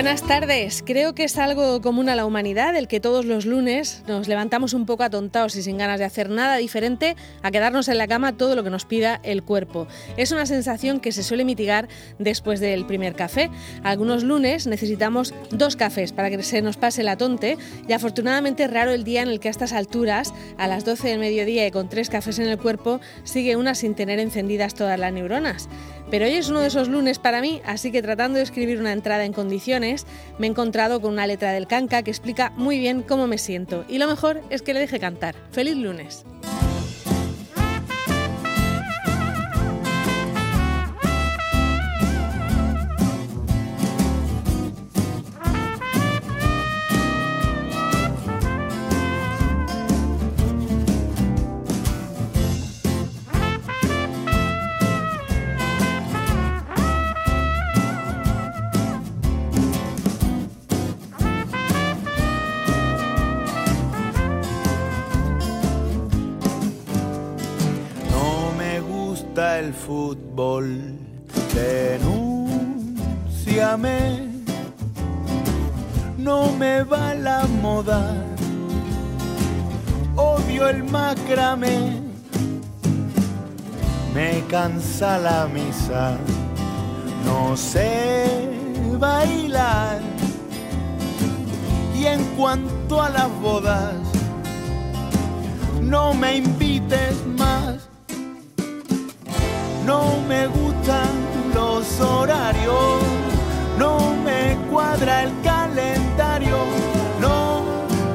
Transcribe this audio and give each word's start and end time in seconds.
Buenas 0.00 0.22
tardes. 0.22 0.82
Creo 0.86 1.14
que 1.14 1.24
es 1.24 1.36
algo 1.36 1.82
común 1.82 2.08
a 2.08 2.16
la 2.16 2.24
humanidad 2.24 2.74
el 2.74 2.88
que 2.88 3.00
todos 3.00 3.26
los 3.26 3.44
lunes 3.44 4.02
nos 4.08 4.28
levantamos 4.28 4.72
un 4.72 4.86
poco 4.86 5.02
atontados 5.02 5.56
y 5.56 5.62
sin 5.62 5.76
ganas 5.76 5.98
de 5.98 6.06
hacer 6.06 6.30
nada 6.30 6.56
diferente 6.56 7.16
a 7.42 7.50
quedarnos 7.50 7.86
en 7.88 7.98
la 7.98 8.08
cama 8.08 8.34
todo 8.34 8.56
lo 8.56 8.64
que 8.64 8.70
nos 8.70 8.86
pida 8.86 9.20
el 9.24 9.42
cuerpo. 9.42 9.86
Es 10.16 10.32
una 10.32 10.46
sensación 10.46 11.00
que 11.00 11.12
se 11.12 11.22
suele 11.22 11.44
mitigar 11.44 11.86
después 12.18 12.60
del 12.60 12.86
primer 12.86 13.14
café. 13.14 13.50
Algunos 13.82 14.24
lunes 14.24 14.66
necesitamos 14.66 15.34
dos 15.50 15.76
cafés 15.76 16.12
para 16.12 16.30
que 16.30 16.42
se 16.42 16.62
nos 16.62 16.78
pase 16.78 17.02
la 17.02 17.18
tonte 17.18 17.58
y 17.86 17.92
afortunadamente 17.92 18.64
es 18.64 18.70
raro 18.70 18.92
el 18.92 19.04
día 19.04 19.20
en 19.20 19.28
el 19.28 19.38
que 19.38 19.48
a 19.48 19.50
estas 19.50 19.74
alturas, 19.74 20.32
a 20.56 20.66
las 20.66 20.86
12 20.86 21.08
del 21.08 21.18
mediodía 21.18 21.66
y 21.66 21.70
con 21.70 21.90
tres 21.90 22.08
cafés 22.08 22.38
en 22.38 22.48
el 22.48 22.56
cuerpo, 22.56 23.02
sigue 23.24 23.54
una 23.54 23.74
sin 23.74 23.94
tener 23.94 24.18
encendidas 24.18 24.72
todas 24.72 24.98
las 24.98 25.12
neuronas. 25.12 25.68
Pero 26.10 26.24
hoy 26.24 26.32
es 26.32 26.48
uno 26.48 26.60
de 26.60 26.66
esos 26.66 26.88
lunes 26.88 27.20
para 27.20 27.40
mí, 27.40 27.60
así 27.64 27.92
que 27.92 28.02
tratando 28.02 28.38
de 28.38 28.42
escribir 28.42 28.80
una 28.80 28.92
entrada 28.92 29.24
en 29.24 29.32
condiciones, 29.32 29.89
me 30.38 30.46
he 30.46 30.50
encontrado 30.50 31.00
con 31.00 31.12
una 31.12 31.26
letra 31.26 31.52
del 31.52 31.66
canca 31.66 32.02
que 32.02 32.10
explica 32.10 32.52
muy 32.56 32.78
bien 32.78 33.02
cómo 33.02 33.26
me 33.26 33.38
siento. 33.38 33.84
Y 33.88 33.98
lo 33.98 34.06
mejor 34.06 34.42
es 34.50 34.62
que 34.62 34.74
le 34.74 34.80
deje 34.80 35.00
cantar. 35.00 35.34
¡Feliz 35.50 35.76
lunes! 35.76 36.24
El 69.40 69.72
fútbol, 69.72 70.98
denúnciame. 71.54 72.58
No 76.18 76.52
me 76.52 76.82
va 76.82 77.14
la 77.14 77.46
moda, 77.62 78.14
odio 80.16 80.68
el 80.68 80.84
macramé, 80.84 82.02
me 84.14 84.44
cansa 84.48 85.18
la 85.18 85.48
misa, 85.48 86.18
no 87.24 87.56
sé 87.56 88.50
bailar. 88.98 90.00
Y 91.96 92.04
en 92.06 92.22
cuanto 92.36 93.02
a 93.02 93.08
las 93.08 93.30
bodas, 93.40 93.94
no 95.80 96.12
me 96.14 96.36
invites 96.36 97.16
más 97.38 97.59
me 100.30 100.46
gustan 100.46 101.10
los 101.52 102.00
horarios, 102.00 103.02
no 103.76 104.14
me 104.24 104.56
cuadra 104.70 105.24
el 105.24 105.32
calendario, 105.42 106.58
no 107.20 107.64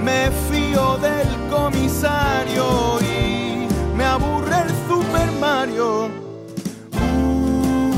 me 0.00 0.30
fío 0.48 0.96
del 0.98 1.28
comisario 1.50 3.00
y 3.00 3.66
me 3.96 4.04
aburre 4.04 4.58
el 4.62 4.70
Super 4.88 5.28
Mario. 5.40 6.08
Uh, 6.92 7.92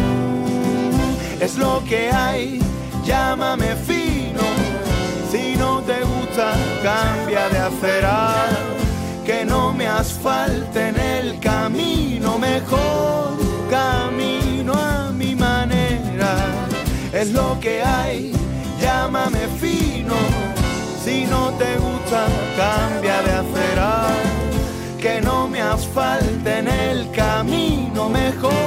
es 1.39 1.59
lo 1.59 1.85
que 1.85 2.11
hay, 2.11 2.63
llámame 3.05 3.77
fino, 3.77 4.47
si 5.31 5.57
no 5.57 5.83
te 5.83 5.99
gusta 6.01 6.55
cambia 6.83 7.51
de 7.51 7.59
acera, 7.59 8.35
que 9.27 9.45
no 9.45 9.75
me 9.75 9.87
asfalten 9.87 10.99
el 10.99 11.39
camino 11.39 12.39
mejor 12.39 13.26
Lo 17.33 17.59
que 17.61 17.83
hay, 17.83 18.33
llámame 18.81 19.49
fino. 19.61 20.15
Si 21.05 21.25
no 21.25 21.51
te 21.53 21.77
gusta, 21.77 22.27
cambia 22.57 23.23
de 23.23 23.33
acera. 23.33 24.07
Que 25.01 25.21
no 25.21 25.49
me 25.49 25.61
asfalte 25.61 26.59
en 26.59 26.69
el 26.69 27.11
camino, 27.13 28.09
mejor 28.09 28.66